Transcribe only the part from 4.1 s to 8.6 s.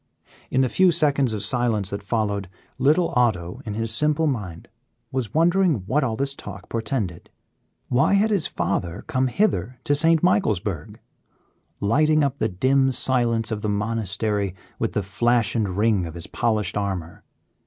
mind, was wondering what all this talk portended. Why had his